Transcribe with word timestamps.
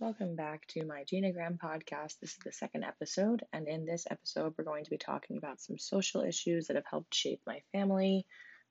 Welcome 0.00 0.34
back 0.34 0.66
to 0.70 0.84
my 0.84 1.04
Genogram 1.04 1.56
podcast. 1.56 2.18
This 2.20 2.32
is 2.32 2.38
the 2.44 2.50
second 2.50 2.82
episode, 2.82 3.44
and 3.52 3.68
in 3.68 3.86
this 3.86 4.08
episode, 4.10 4.52
we're 4.58 4.64
going 4.64 4.82
to 4.82 4.90
be 4.90 4.98
talking 4.98 5.36
about 5.36 5.60
some 5.60 5.78
social 5.78 6.22
issues 6.22 6.66
that 6.66 6.74
have 6.74 6.84
helped 6.84 7.14
shape 7.14 7.40
my 7.46 7.60
family. 7.70 8.26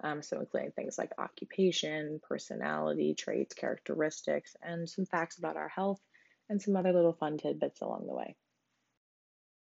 Um, 0.00 0.22
so, 0.22 0.38
including 0.38 0.70
things 0.70 0.96
like 0.96 1.10
occupation, 1.18 2.20
personality 2.22 3.16
traits, 3.18 3.52
characteristics, 3.52 4.54
and 4.62 4.88
some 4.88 5.06
facts 5.06 5.38
about 5.38 5.56
our 5.56 5.68
health, 5.68 6.00
and 6.48 6.62
some 6.62 6.76
other 6.76 6.92
little 6.92 7.14
fun 7.14 7.36
tidbits 7.36 7.80
along 7.80 8.06
the 8.06 8.14
way. 8.14 8.36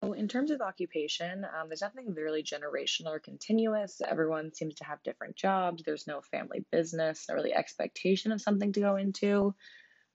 So, 0.01 0.13
in 0.13 0.29
terms 0.29 0.51
of 0.51 0.61
occupation, 0.61 1.43
um, 1.43 1.67
there's 1.67 1.81
nothing 1.81 2.13
really 2.15 2.43
generational 2.43 3.07
or 3.07 3.19
continuous. 3.19 4.01
Everyone 4.01 4.53
seems 4.53 4.75
to 4.75 4.85
have 4.85 5.03
different 5.03 5.35
jobs. 5.35 5.83
There's 5.83 6.07
no 6.07 6.21
family 6.21 6.65
business, 6.71 7.25
no 7.27 7.35
really 7.35 7.53
expectation 7.53 8.31
of 8.31 8.41
something 8.41 8.71
to 8.71 8.79
go 8.79 8.95
into. 8.95 9.53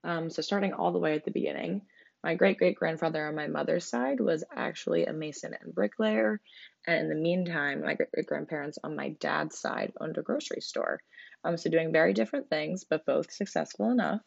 Um, 0.05 0.31
so, 0.31 0.43
starting 0.43 0.73
all 0.73 0.93
the 0.93 0.99
way 0.99 1.15
at 1.15 1.25
the 1.25 1.31
beginning, 1.31 1.83
my 2.23 2.35
great 2.35 2.59
great 2.59 2.77
grandfather 2.77 3.27
on 3.27 3.35
my 3.35 3.47
mother's 3.47 3.89
side 3.89 4.21
was 4.21 4.45
actually 4.55 5.07
a 5.07 5.13
mason 5.13 5.55
and 5.61 5.75
bricklayer. 5.75 6.41
And 6.87 7.01
in 7.01 7.09
the 7.09 7.15
meantime, 7.15 7.83
my 7.83 7.95
great 7.95 8.11
great 8.13 8.27
grandparents 8.27 8.79
on 8.83 8.97
my 8.97 9.11
dad's 9.21 9.59
side 9.59 9.93
owned 10.01 10.19
a 10.19 10.23
grocery 10.23 10.61
store. 10.61 11.01
Um, 11.45 11.57
so, 11.57 11.71
doing 11.71 11.93
very 11.93 12.13
different 12.13 12.49
things, 12.49 12.85
but 12.89 13.07
both 13.07 13.33
successful 13.33 13.91
enough. 13.91 14.21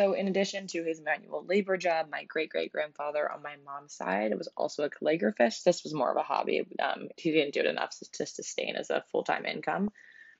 So, 0.00 0.12
in 0.12 0.28
addition 0.28 0.68
to 0.68 0.84
his 0.84 1.00
manual 1.00 1.44
labor 1.44 1.76
job, 1.76 2.06
my 2.10 2.24
great 2.24 2.50
great 2.50 2.70
grandfather 2.70 3.30
on 3.30 3.42
my 3.42 3.56
mom's 3.64 3.94
side 3.94 4.36
was 4.36 4.48
also 4.56 4.84
a 4.84 4.90
calligraphist. 4.90 5.64
This 5.64 5.82
was 5.82 5.94
more 5.94 6.10
of 6.10 6.16
a 6.16 6.22
hobby. 6.22 6.66
Um, 6.80 7.08
he 7.16 7.32
didn't 7.32 7.54
do 7.54 7.60
it 7.60 7.66
enough 7.66 7.90
to 8.14 8.26
sustain 8.26 8.76
as 8.76 8.90
a 8.90 9.04
full 9.10 9.24
time 9.24 9.44
income 9.44 9.90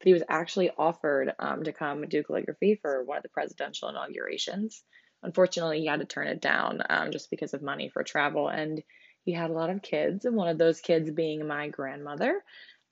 he 0.05 0.13
was 0.13 0.23
actually 0.29 0.71
offered 0.77 1.35
um, 1.39 1.65
to 1.65 1.73
come 1.73 2.07
do 2.09 2.23
calligraphy 2.23 2.79
for 2.81 3.05
one 3.05 3.17
of 3.17 3.23
the 3.23 3.29
presidential 3.29 3.89
inaugurations. 3.89 4.83
Unfortunately, 5.23 5.81
he 5.81 5.87
had 5.87 6.01
to 6.01 6.07
turn 6.07 6.29
it 6.29 6.41
down 6.41 6.83
um, 6.89 7.11
just 7.11 7.31
because 7.31 7.55
of 7.55 7.63
money 7.63 7.89
for 7.89 8.05
travel, 8.05 8.49
and 8.49 8.83
he 9.25 9.33
had 9.33 9.51
a 9.51 9.55
lot 9.55 9.71
of 9.71 9.83
kids, 9.83 10.25
and 10.25 10.37
one 10.37 10.49
of 10.49 10.59
those 10.59 10.81
kids 10.81 11.11
being 11.11 11.47
my 11.47 11.69
grandmother. 11.69 12.43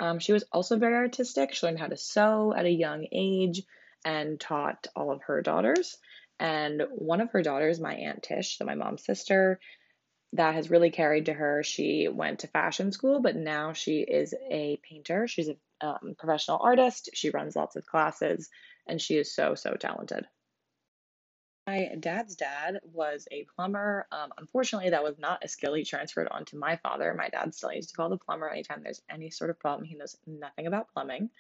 Um, 0.01 0.19
she 0.19 0.33
was 0.33 0.45
also 0.53 0.77
very 0.77 0.95
artistic. 0.95 1.55
She 1.55 1.67
learned 1.67 1.79
how 1.79 1.87
to 1.87 1.97
sew 1.97 2.53
at 2.55 2.67
a 2.67 2.71
young 2.71 3.07
age 3.13 3.63
and 4.05 4.39
taught 4.39 4.87
all 4.95 5.11
of 5.11 5.23
her 5.23 5.41
daughters. 5.41 5.97
And 6.39 6.83
one 6.91 7.21
of 7.21 7.31
her 7.31 7.43
daughters, 7.43 7.81
my 7.81 7.95
Aunt 7.95 8.23
Tish, 8.23 8.59
so 8.59 8.65
my 8.65 8.75
mom's 8.75 9.05
sister, 9.05 9.59
that 10.35 10.55
has 10.55 10.71
really 10.71 10.91
carried 10.91 11.27
to 11.27 11.33
her. 11.33 11.63
She 11.63 12.09
went 12.09 12.41
to 12.41 12.49
fashion 12.49 12.93
school, 12.93 13.21
but 13.21 13.37
now 13.37 13.73
she 13.73 14.01
is 14.01 14.35
a 14.51 14.79
painter. 14.83 15.27
She's 15.29 15.49
a 15.49 15.57
um, 15.81 16.15
professional 16.19 16.59
artist. 16.61 17.11
She 17.15 17.31
runs 17.31 17.57
lots 17.57 17.77
of 17.77 17.87
classes, 17.87 18.49
and 18.87 19.01
she 19.01 19.17
is 19.17 19.35
so, 19.35 19.55
so 19.55 19.75
talented. 19.75 20.27
My 21.67 21.91
dad's 21.99 22.37
dad 22.37 22.81
was 22.93 23.27
a 23.33 23.45
plumber. 23.57 24.07
Um, 24.13 24.31
unfortunately, 24.39 24.91
that 24.91 25.03
was 25.03 25.19
not 25.19 25.45
a 25.45 25.49
skill 25.49 25.75
he 25.75 25.85
transferred 25.85 26.29
onto 26.31 26.57
my 26.57 26.77
father. 26.77 27.13
My 27.15 27.29
dad 27.29 27.55
still 27.55 27.71
needs 27.71 27.89
to 27.89 27.95
call 27.95 28.09
the 28.09 28.19
plumber 28.19 28.49
anytime 28.49 28.83
there's 28.85 29.03
any 29.11 29.31
sort 29.31 29.51
of 29.51 29.59
problem. 29.59 29.85
He 29.85 29.97
knows 29.97 30.17
nothing 30.27 30.69
about 30.69 30.93
plumbing. 30.93 31.31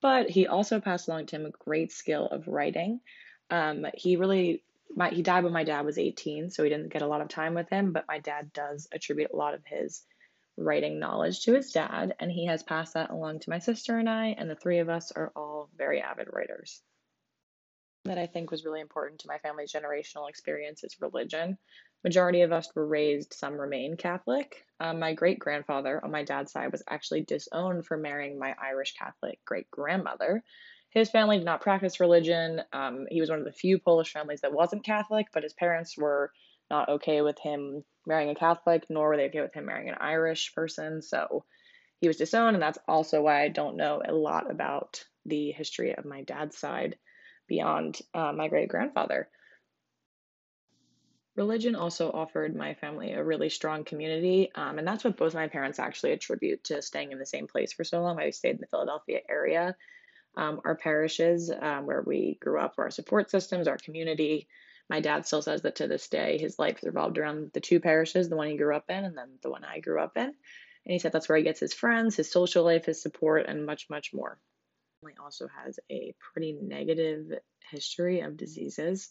But 0.00 0.30
he 0.30 0.46
also 0.46 0.80
passed 0.80 1.08
along 1.08 1.26
to 1.26 1.36
him 1.36 1.46
a 1.46 1.50
great 1.50 1.90
skill 1.90 2.26
of 2.26 2.46
writing. 2.46 3.00
Um, 3.50 3.86
he 3.94 4.16
really 4.16 4.62
my 4.94 5.10
he 5.10 5.22
died 5.22 5.44
when 5.44 5.52
my 5.52 5.64
dad 5.64 5.84
was 5.84 5.98
18, 5.98 6.50
so 6.50 6.62
he 6.62 6.68
didn't 6.68 6.92
get 6.92 7.02
a 7.02 7.06
lot 7.06 7.20
of 7.20 7.28
time 7.28 7.54
with 7.54 7.68
him, 7.68 7.92
but 7.92 8.06
my 8.06 8.18
dad 8.18 8.52
does 8.52 8.88
attribute 8.92 9.30
a 9.32 9.36
lot 9.36 9.54
of 9.54 9.64
his 9.64 10.02
writing 10.56 10.98
knowledge 10.98 11.40
to 11.44 11.54
his 11.54 11.72
dad, 11.72 12.14
and 12.20 12.30
he 12.30 12.46
has 12.46 12.62
passed 12.62 12.94
that 12.94 13.10
along 13.10 13.40
to 13.40 13.50
my 13.50 13.58
sister 13.58 13.98
and 13.98 14.08
I, 14.08 14.34
and 14.38 14.48
the 14.48 14.54
three 14.54 14.78
of 14.78 14.88
us 14.88 15.12
are 15.12 15.32
all 15.34 15.68
very 15.76 16.00
avid 16.00 16.28
writers. 16.32 16.82
That 18.04 18.18
I 18.18 18.26
think 18.26 18.50
was 18.50 18.64
really 18.64 18.80
important 18.80 19.20
to 19.20 19.28
my 19.28 19.38
family's 19.38 19.72
generational 19.72 20.28
experience 20.28 20.84
is 20.84 21.00
religion. 21.00 21.56
Majority 22.04 22.42
of 22.42 22.52
us 22.52 22.68
were 22.74 22.86
raised, 22.86 23.32
some 23.32 23.58
remain 23.58 23.96
Catholic. 23.96 24.66
Um, 24.78 24.98
my 24.98 25.14
great 25.14 25.38
grandfather 25.38 26.04
on 26.04 26.10
my 26.10 26.22
dad's 26.22 26.52
side 26.52 26.70
was 26.70 26.82
actually 26.88 27.22
disowned 27.22 27.86
for 27.86 27.96
marrying 27.96 28.38
my 28.38 28.54
Irish 28.62 28.94
Catholic 28.94 29.40
great 29.46 29.70
grandmother, 29.70 30.44
his 30.94 31.10
family 31.10 31.38
did 31.38 31.44
not 31.44 31.60
practice 31.60 31.98
religion. 31.98 32.62
Um, 32.72 33.06
he 33.10 33.20
was 33.20 33.28
one 33.28 33.40
of 33.40 33.44
the 33.44 33.52
few 33.52 33.78
Polish 33.78 34.12
families 34.12 34.40
that 34.42 34.52
wasn't 34.52 34.84
Catholic, 34.84 35.26
but 35.34 35.42
his 35.42 35.52
parents 35.52 35.98
were 35.98 36.30
not 36.70 36.88
okay 36.88 37.20
with 37.20 37.38
him 37.40 37.84
marrying 38.06 38.30
a 38.30 38.34
Catholic, 38.34 38.84
nor 38.88 39.08
were 39.08 39.16
they 39.16 39.26
okay 39.26 39.40
with 39.40 39.54
him 39.54 39.66
marrying 39.66 39.88
an 39.88 39.96
Irish 40.00 40.54
person. 40.54 41.02
So 41.02 41.44
he 42.00 42.08
was 42.08 42.16
disowned, 42.16 42.56
and 42.56 42.62
that's 42.62 42.78
also 42.88 43.22
why 43.22 43.42
I 43.42 43.48
don't 43.48 43.76
know 43.76 44.02
a 44.06 44.12
lot 44.12 44.50
about 44.50 45.04
the 45.26 45.52
history 45.52 45.94
of 45.94 46.04
my 46.04 46.22
dad's 46.22 46.56
side 46.56 46.96
beyond 47.46 48.00
uh, 48.12 48.32
my 48.32 48.48
great 48.48 48.68
grandfather. 48.68 49.28
Religion 51.36 51.74
also 51.74 52.12
offered 52.12 52.54
my 52.54 52.74
family 52.74 53.12
a 53.12 53.24
really 53.24 53.50
strong 53.50 53.84
community, 53.84 54.50
um, 54.54 54.78
and 54.78 54.86
that's 54.86 55.02
what 55.02 55.16
both 55.16 55.34
my 55.34 55.48
parents 55.48 55.78
actually 55.78 56.12
attribute 56.12 56.62
to 56.64 56.80
staying 56.80 57.10
in 57.10 57.18
the 57.18 57.26
same 57.26 57.48
place 57.48 57.72
for 57.72 57.84
so 57.84 58.00
long. 58.02 58.20
I 58.20 58.30
stayed 58.30 58.56
in 58.56 58.60
the 58.60 58.66
Philadelphia 58.68 59.20
area 59.28 59.74
um, 60.36 60.60
our 60.64 60.74
parishes 60.74 61.50
um, 61.50 61.86
where 61.86 62.02
we 62.02 62.38
grew 62.40 62.58
up, 62.58 62.74
our 62.78 62.90
support 62.90 63.30
systems, 63.30 63.68
our 63.68 63.78
community. 63.78 64.48
My 64.90 65.00
dad 65.00 65.26
still 65.26 65.42
says 65.42 65.62
that 65.62 65.76
to 65.76 65.86
this 65.86 66.08
day, 66.08 66.38
his 66.38 66.58
life 66.58 66.80
revolved 66.82 67.18
around 67.18 67.50
the 67.54 67.60
two 67.60 67.80
parishes, 67.80 68.28
the 68.28 68.36
one 68.36 68.48
he 68.48 68.56
grew 68.56 68.76
up 68.76 68.84
in 68.88 69.04
and 69.04 69.16
then 69.16 69.38
the 69.42 69.50
one 69.50 69.64
I 69.64 69.80
grew 69.80 70.00
up 70.00 70.16
in. 70.16 70.24
And 70.24 70.92
he 70.92 70.98
said 70.98 71.12
that's 71.12 71.28
where 71.28 71.38
he 71.38 71.44
gets 71.44 71.60
his 71.60 71.72
friends, 71.72 72.16
his 72.16 72.30
social 72.30 72.64
life, 72.64 72.84
his 72.84 73.00
support, 73.00 73.46
and 73.46 73.64
much, 73.64 73.86
much 73.88 74.12
more. 74.12 74.38
He 75.00 75.14
also 75.22 75.48
has 75.64 75.78
a 75.90 76.14
pretty 76.32 76.52
negative 76.60 77.26
history 77.70 78.20
of 78.20 78.36
diseases. 78.36 79.10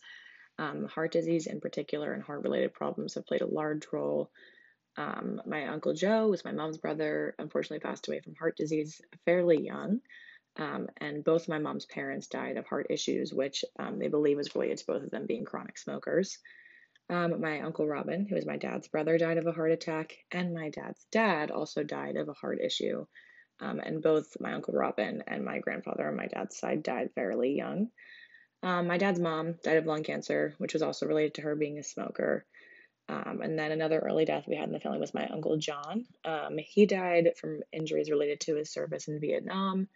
Um, 0.60 0.86
heart 0.86 1.12
disease, 1.12 1.48
in 1.48 1.62
particular, 1.62 2.14
and 2.14 2.24
heart 2.24 2.44
related 2.44 2.74
problems 2.74 3.16
have 3.16 3.26
played 3.26 3.42
a 3.42 3.48
large 3.48 3.86
role. 3.92 4.32
Um, 4.98 5.42
my 5.48 5.68
uncle 5.68 5.94
Joe 5.94 6.28
was 6.28 6.46
my 6.46 6.52
mom's 6.52 6.78
brother, 6.78 7.34
unfortunately 7.40 7.80
passed 7.80 8.08
away 8.08 8.22
from 8.22 8.36
heart 8.36 8.56
disease 8.56 9.02
fairly 9.26 9.66
young. 9.66 10.02
Um, 10.58 10.88
and 10.98 11.24
both 11.24 11.50
my 11.50 11.58
mom's 11.58 11.86
parents 11.86 12.28
died 12.28 12.58
of 12.58 12.66
heart 12.68 12.88
issues, 12.90 13.34
which 13.34 13.66
um, 13.80 13.98
they 13.98 14.08
believe 14.08 14.38
was 14.38 14.54
related 14.54 14.78
to 14.78 14.86
both 14.86 15.04
of 15.04 15.12
them 15.12 15.26
being 15.26 15.46
chronic 15.46 15.78
smokers. 15.78 16.38
Um, 17.10 17.42
my 17.42 17.62
uncle 17.62 17.88
Robin, 17.88 18.26
who 18.28 18.36
is 18.36 18.46
my 18.46 18.58
dad's 18.58 18.88
brother, 18.88 19.18
died 19.18 19.38
of 19.38 19.48
a 19.48 19.52
heart 19.52 19.72
attack, 19.72 20.16
and 20.32 20.54
my 20.54 20.70
dad's 20.70 21.06
dad 21.12 21.52
also 21.52 21.84
died 21.84 22.16
of 22.16 22.30
a 22.30 22.34
heart 22.34 22.60
issue. 22.64 23.06
Um, 23.60 23.80
and 23.80 24.02
both 24.02 24.28
my 24.40 24.54
uncle 24.54 24.74
Robin 24.74 25.24
and 25.28 25.44
my 25.44 25.60
grandfather 25.60 26.08
on 26.08 26.16
my 26.16 26.28
dad's 26.28 26.58
side 26.58 26.84
died 26.84 27.12
fairly 27.14 27.56
young. 27.56 27.90
Um, 28.62 28.88
my 28.88 28.98
dad's 28.98 29.20
mom 29.20 29.56
died 29.64 29.78
of 29.78 29.86
lung 29.86 30.04
cancer, 30.04 30.54
which 30.58 30.74
was 30.74 30.82
also 30.82 31.06
related 31.06 31.36
to 31.36 31.42
her 31.42 31.56
being 31.56 31.78
a 31.78 31.84
smoker. 31.84 32.46
Um, 33.10 33.42
and 33.42 33.60
then 33.60 33.72
another 33.72 34.00
early 34.00 34.26
death 34.26 34.46
we 34.48 34.56
had 34.56 34.68
in 34.68 34.74
the 34.74 34.80
family 34.80 35.00
was 35.00 35.14
my 35.14 35.28
uncle 35.28 35.58
John. 35.58 36.06
he 36.58 36.86
died 36.86 37.32
from 37.38 37.62
injuries 37.72 38.10
related 38.10 38.40
to 38.42 38.56
his 38.56 38.72
service 38.72 39.08
in 39.08 39.20
Vietnam. 39.20 39.90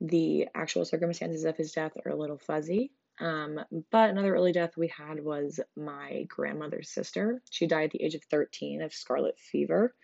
The 0.00 0.48
actual 0.54 0.84
circumstances 0.84 1.44
of 1.44 1.56
his 1.56 1.72
death 1.72 1.92
are 2.04 2.12
a 2.12 2.16
little 2.16 2.38
fuzzy. 2.38 2.92
Um, 3.18 3.60
but 3.90 4.10
another 4.10 4.34
early 4.34 4.52
death 4.52 4.76
we 4.76 4.88
had 4.88 5.24
was 5.24 5.58
my 5.74 6.24
grandmother's 6.28 6.90
sister. 6.90 7.40
She 7.50 7.66
died 7.66 7.86
at 7.86 7.90
the 7.92 8.02
age 8.02 8.14
of 8.14 8.24
13 8.24 8.82
of 8.82 8.92
scarlet 8.92 9.38
fever. 9.38 9.94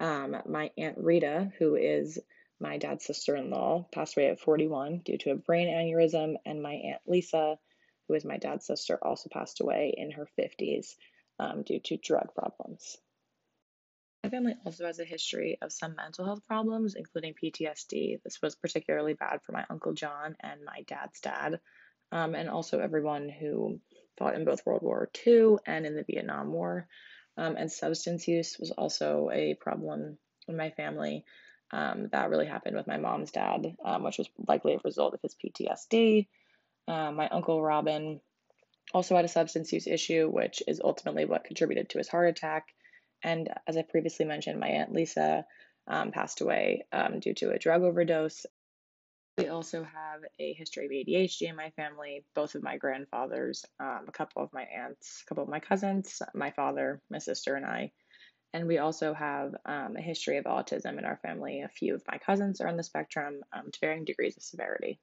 Um, 0.00 0.36
my 0.46 0.70
Aunt 0.78 0.96
Rita, 0.96 1.52
who 1.58 1.74
is 1.74 2.18
my 2.58 2.78
dad's 2.78 3.04
sister 3.04 3.36
in 3.36 3.50
law, 3.50 3.86
passed 3.92 4.16
away 4.16 4.28
at 4.28 4.40
41 4.40 5.00
due 5.04 5.18
to 5.18 5.32
a 5.32 5.36
brain 5.36 5.68
aneurysm. 5.68 6.36
And 6.46 6.62
my 6.62 6.72
Aunt 6.72 7.02
Lisa, 7.06 7.58
who 8.08 8.14
is 8.14 8.24
my 8.24 8.38
dad's 8.38 8.66
sister, 8.66 8.98
also 9.02 9.28
passed 9.30 9.60
away 9.60 9.92
in 9.96 10.12
her 10.12 10.26
50s 10.38 10.94
um, 11.38 11.62
due 11.62 11.80
to 11.80 11.98
drug 11.98 12.34
problems. 12.34 12.96
My 14.22 14.28
family 14.28 14.54
also 14.66 14.84
has 14.84 14.98
a 14.98 15.04
history 15.04 15.58
of 15.62 15.72
some 15.72 15.96
mental 15.96 16.26
health 16.26 16.46
problems, 16.46 16.94
including 16.94 17.34
PTSD. 17.34 18.22
This 18.22 18.40
was 18.42 18.54
particularly 18.54 19.14
bad 19.14 19.40
for 19.42 19.52
my 19.52 19.64
Uncle 19.70 19.94
John 19.94 20.36
and 20.40 20.64
my 20.64 20.82
dad's 20.86 21.20
dad, 21.20 21.58
um, 22.12 22.34
and 22.34 22.50
also 22.50 22.80
everyone 22.80 23.30
who 23.30 23.80
fought 24.18 24.34
in 24.34 24.44
both 24.44 24.66
World 24.66 24.82
War 24.82 25.08
II 25.26 25.56
and 25.66 25.86
in 25.86 25.96
the 25.96 26.04
Vietnam 26.04 26.52
War. 26.52 26.86
Um, 27.38 27.56
and 27.56 27.72
substance 27.72 28.28
use 28.28 28.58
was 28.58 28.70
also 28.70 29.30
a 29.32 29.54
problem 29.54 30.18
in 30.46 30.56
my 30.56 30.70
family. 30.70 31.24
Um, 31.72 32.08
that 32.12 32.28
really 32.28 32.46
happened 32.46 32.76
with 32.76 32.86
my 32.86 32.98
mom's 32.98 33.30
dad, 33.30 33.74
um, 33.82 34.02
which 34.02 34.18
was 34.18 34.28
likely 34.46 34.74
a 34.74 34.80
result 34.84 35.14
of 35.14 35.22
his 35.22 35.34
PTSD. 35.34 36.26
Uh, 36.86 37.12
my 37.12 37.28
uncle 37.28 37.62
Robin 37.62 38.20
also 38.92 39.16
had 39.16 39.24
a 39.24 39.28
substance 39.28 39.72
use 39.72 39.86
issue, 39.86 40.28
which 40.28 40.62
is 40.66 40.80
ultimately 40.82 41.24
what 41.24 41.44
contributed 41.44 41.88
to 41.90 41.98
his 41.98 42.08
heart 42.08 42.28
attack. 42.28 42.66
And 43.22 43.48
as 43.66 43.76
I 43.76 43.82
previously 43.82 44.24
mentioned, 44.24 44.58
my 44.60 44.68
Aunt 44.68 44.92
Lisa 44.92 45.44
um, 45.86 46.12
passed 46.12 46.40
away 46.40 46.86
um, 46.92 47.20
due 47.20 47.34
to 47.34 47.50
a 47.50 47.58
drug 47.58 47.82
overdose. 47.82 48.46
We 49.38 49.48
also 49.48 49.82
have 49.82 50.20
a 50.38 50.52
history 50.52 50.86
of 50.86 50.92
ADHD 50.92 51.48
in 51.48 51.56
my 51.56 51.70
family, 51.70 52.24
both 52.34 52.54
of 52.54 52.62
my 52.62 52.76
grandfathers, 52.76 53.64
um, 53.78 54.04
a 54.08 54.12
couple 54.12 54.42
of 54.42 54.52
my 54.52 54.64
aunts, 54.64 55.22
a 55.22 55.26
couple 55.28 55.44
of 55.44 55.48
my 55.48 55.60
cousins, 55.60 56.20
my 56.34 56.50
father, 56.50 57.00
my 57.10 57.18
sister, 57.18 57.54
and 57.54 57.64
I. 57.64 57.92
And 58.52 58.66
we 58.66 58.78
also 58.78 59.14
have 59.14 59.54
um, 59.64 59.96
a 59.96 60.02
history 60.02 60.36
of 60.36 60.44
autism 60.44 60.98
in 60.98 61.04
our 61.04 61.18
family. 61.22 61.62
A 61.62 61.68
few 61.68 61.94
of 61.94 62.02
my 62.10 62.18
cousins 62.18 62.60
are 62.60 62.68
on 62.68 62.76
the 62.76 62.82
spectrum 62.82 63.42
um, 63.52 63.70
to 63.70 63.80
varying 63.80 64.04
degrees 64.04 64.36
of 64.36 64.42
severity. 64.42 65.00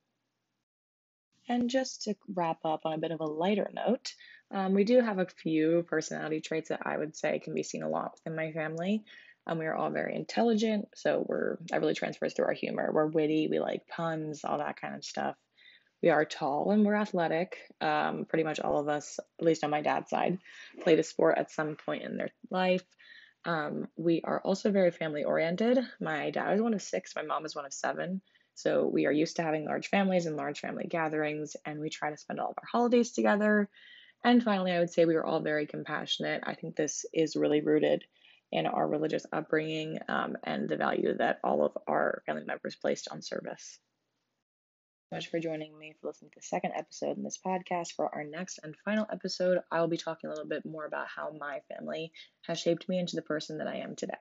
And 1.49 1.69
just 1.69 2.03
to 2.03 2.15
wrap 2.27 2.59
up 2.65 2.81
on 2.85 2.93
a 2.93 2.97
bit 2.97 3.11
of 3.11 3.21
a 3.21 3.25
lighter 3.25 3.69
note, 3.73 4.13
Um, 4.51 4.73
we 4.73 4.83
do 4.83 5.01
have 5.01 5.19
a 5.19 5.25
few 5.25 5.85
personality 5.89 6.41
traits 6.41 6.69
that 6.69 6.81
I 6.85 6.97
would 6.97 7.15
say 7.15 7.39
can 7.39 7.53
be 7.53 7.63
seen 7.63 7.83
a 7.83 7.89
lot 7.89 8.13
within 8.13 8.35
my 8.35 8.51
family. 8.51 9.03
Um, 9.45 9.59
we 9.59 9.65
are 9.65 9.75
all 9.75 9.89
very 9.89 10.15
intelligent, 10.15 10.89
so 10.95 11.25
we're 11.27 11.57
that 11.69 11.79
really 11.79 11.93
transfers 11.93 12.33
through 12.33 12.45
our 12.45 12.53
humor. 12.53 12.89
We're 12.91 13.07
witty, 13.07 13.47
we 13.49 13.59
like 13.59 13.87
puns, 13.87 14.43
all 14.43 14.57
that 14.57 14.79
kind 14.79 14.95
of 14.95 15.05
stuff. 15.05 15.35
We 16.03 16.09
are 16.09 16.25
tall 16.25 16.71
and 16.71 16.85
we're 16.85 16.95
athletic. 16.95 17.57
Um, 17.81 18.25
pretty 18.25 18.43
much 18.43 18.59
all 18.59 18.77
of 18.77 18.87
us, 18.87 19.19
at 19.39 19.45
least 19.45 19.63
on 19.63 19.69
my 19.69 19.81
dad's 19.81 20.09
side, 20.09 20.37
played 20.81 20.99
a 20.99 21.03
sport 21.03 21.37
at 21.37 21.51
some 21.51 21.75
point 21.75 22.03
in 22.03 22.17
their 22.17 22.29
life. 22.51 22.83
Um, 23.45 23.87
we 23.95 24.21
are 24.23 24.41
also 24.41 24.71
very 24.71 24.91
family 24.91 25.23
oriented. 25.23 25.79
My 26.01 26.29
dad 26.29 26.53
is 26.53 26.61
one 26.61 26.73
of 26.73 26.81
six, 26.81 27.15
my 27.15 27.23
mom 27.23 27.45
is 27.45 27.55
one 27.55 27.65
of 27.65 27.73
seven. 27.73 28.21
So 28.53 28.87
we 28.87 29.05
are 29.05 29.11
used 29.11 29.35
to 29.37 29.43
having 29.43 29.65
large 29.65 29.87
families 29.87 30.25
and 30.25 30.35
large 30.35 30.59
family 30.59 30.87
gatherings, 30.89 31.55
and 31.65 31.79
we 31.79 31.89
try 31.89 32.09
to 32.09 32.17
spend 32.17 32.39
all 32.39 32.49
of 32.49 32.57
our 32.57 32.67
holidays 32.69 33.11
together. 33.11 33.69
And 34.27 34.43
finally, 34.43 34.73
I 34.73 34.79
would 34.79 34.89
say 34.89 35.05
we 35.05 35.15
are 35.15 35.23
all 35.23 35.39
very 35.39 35.65
compassionate. 35.65 36.43
I 36.45 36.53
think 36.53 36.75
this 36.75 37.05
is 37.13 37.37
really 37.37 37.61
rooted 37.61 38.03
in 38.51 38.65
our 38.65 38.85
religious 38.85 39.25
upbringing 39.31 39.99
um, 40.09 40.35
and 40.43 40.67
the 40.67 40.75
value 40.75 41.15
that 41.17 41.39
all 41.45 41.63
of 41.63 41.77
our 41.87 42.23
family 42.25 42.43
members 42.43 42.75
placed 42.75 43.07
on 43.09 43.21
service. 43.21 43.79
much 45.13 45.27
for 45.29 45.39
joining 45.39 45.79
me 45.79 45.95
for 46.01 46.07
listening 46.07 46.31
to 46.31 46.39
the 46.39 46.45
second 46.45 46.73
episode 46.75 47.15
in 47.15 47.23
this 47.23 47.39
podcast. 47.39 47.93
For 47.93 48.13
our 48.13 48.25
next 48.25 48.59
and 48.63 48.75
final 48.83 49.05
episode, 49.09 49.59
I 49.71 49.79
will 49.79 49.87
be 49.87 49.95
talking 49.95 50.29
a 50.29 50.33
little 50.33 50.49
bit 50.49 50.65
more 50.65 50.85
about 50.85 51.07
how 51.07 51.31
my 51.39 51.61
family 51.73 52.11
has 52.41 52.59
shaped 52.59 52.89
me 52.89 52.99
into 52.99 53.15
the 53.15 53.21
person 53.21 53.59
that 53.59 53.67
I 53.69 53.77
am 53.77 53.95
today. 53.95 54.19